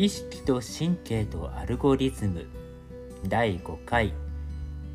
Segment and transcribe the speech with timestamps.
[0.00, 2.46] 意識と神経とアルゴリズム。
[3.28, 4.14] 第5回。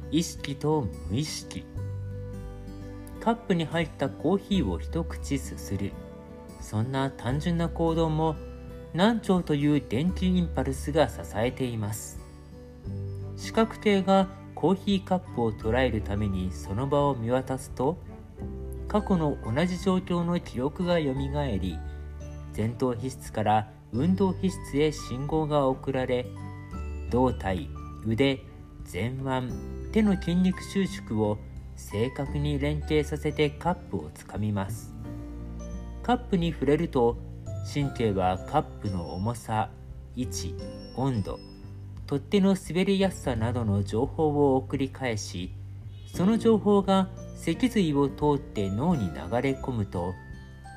[0.09, 1.63] 意識と無意識。
[3.19, 5.91] カップに入ったコーヒーを一口すする。
[6.59, 8.35] そんな単純な行動も
[8.95, 12.19] 難聴という電気インパルスが支えています。
[13.37, 17.99] 視覚艇がコーヒーカップを捉えるためにその場を見渡すと
[18.87, 21.77] 過去の同じ状況の記憶がよみがえり
[22.57, 26.25] 前頭皮質から運動皮質へ信号が送られ
[27.09, 27.69] 胴体
[28.05, 28.41] 腕
[28.91, 29.51] 前腕
[29.91, 31.37] 手の筋肉収縮を
[31.75, 34.95] 正確に連携させてカップをつかみます。
[36.05, 37.17] カップに触れると
[37.73, 39.71] 神経はカップの重さ
[40.15, 40.53] 位置
[40.95, 41.39] 温度
[42.05, 45.51] 取っ手の滑りやすさなどの情報を送り返し
[46.13, 50.13] その情報が脊髄を通って脳に流れ込むと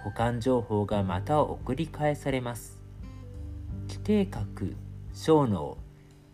[0.03, 2.78] 保管情報がまた送り返されます。
[4.09, 4.75] 底核
[5.13, 5.77] 小脳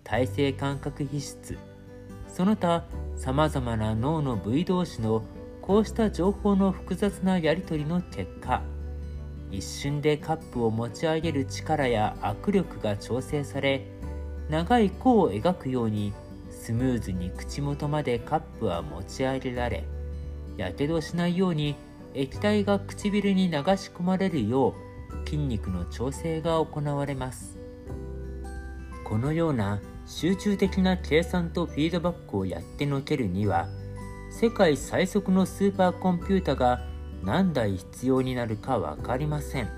[0.05, 1.59] 体性感覚皮質。
[2.29, 2.85] その他
[3.17, 5.25] さまざまな脳の部位同士の
[5.61, 8.63] こうした情報の複雑なやり取りの結果
[9.51, 13.85] 一瞬でカップを持ち上げる力や握力が調整され
[14.49, 16.13] 長い弧を描くように
[16.51, 19.83] スムーズに口元までカップは持ち上げられ
[20.57, 21.75] やけどしないように
[22.15, 27.54] 液体が唇に流し込まれるよう筋肉の調整が行われます。
[29.15, 33.69] このような集中的な計算とフィードバックをやってのけるには
[34.29, 36.85] 世界最速のスーパーコンピュータが
[37.23, 39.69] 何台必要になるか分かりません。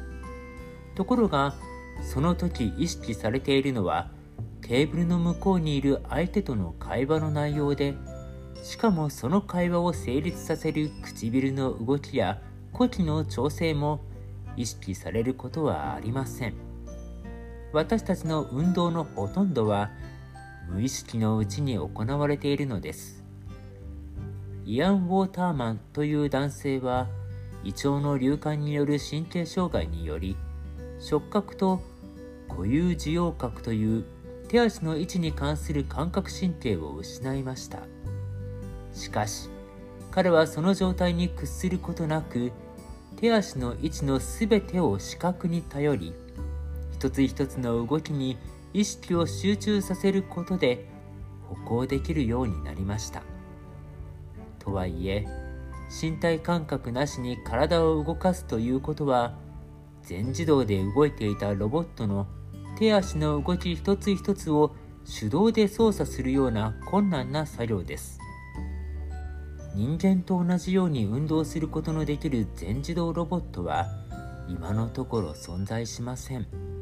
[0.95, 1.55] ところが
[2.03, 4.09] その時意識されているのは
[4.63, 7.95] テーブルの向こうにいる相手との会話の内容で
[8.63, 12.41] しかもその会話を成立させる唇の動きや
[12.73, 14.01] 呼気の調整も
[14.57, 16.66] 意識されることはありません。
[17.77, 19.91] 私たちの運動のほとんどは
[20.67, 23.23] 無意識のうちに行われているのです。
[24.65, 27.07] イアン・ウォーターマンという男性は
[27.65, 30.39] 胃腸の流感による神経障害により
[30.99, 31.83] 触覚と
[32.49, 34.05] 固有受容覚という
[34.49, 37.81] 手足の位置に関する感覚神経を失いました。
[38.95, 39.51] しかし
[40.11, 42.53] 彼はその状態に屈することなく
[43.17, 46.15] 手足の位置の全てを視覚に頼り
[46.97, 48.39] 一つ一つの動きに
[48.73, 50.87] 意識を集中させることで
[51.47, 53.23] 歩行できるようになりました。
[54.59, 55.27] とはいえ
[56.03, 59.35] 身体感覚なしに体を動かすということは
[60.03, 62.27] 全自動で動いていたロボットの
[62.79, 64.75] 手足の動き一つ一つを
[65.05, 68.19] 手動で操作するような困難な作業です。
[69.75, 73.87] 人間と同じように運動することのできる全自動ロボットは
[74.49, 76.76] 今のところ存在しません。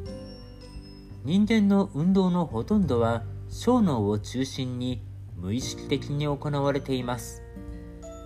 [1.24, 5.00] 人間の運動のほとんどは小脳を中心に
[5.38, 7.42] 無意識的に行われています。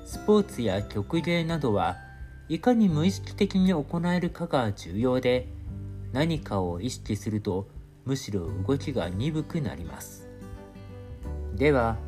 [0.04, 1.96] スポーツや曲芸などは
[2.48, 5.46] いかに無意識的に行えるかが重要で
[6.12, 7.68] 何かを意識すると
[8.04, 10.28] むしろ動きが鈍くなります。
[11.54, 11.98] では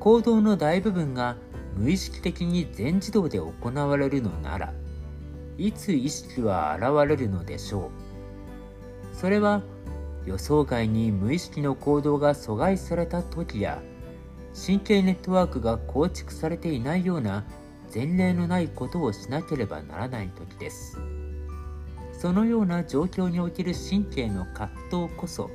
[0.00, 1.36] 行動の大部分が
[1.76, 4.74] 無意識的に全自動で行われるのなら
[5.58, 7.92] いつ意識は現れるのでしょ
[9.12, 9.16] う。
[9.16, 9.62] それは
[10.30, 13.82] 予想外に無意識の行動が阻害された時や
[14.54, 17.44] 神経ネットワークが構築されていないような
[17.92, 21.00] 前例のないことをしなければならない時です。
[22.20, 25.50] そのような状況における神経の葛藤こそ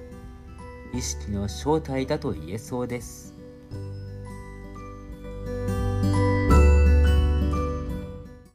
[0.96, 3.35] 意識の正体だと言えそうです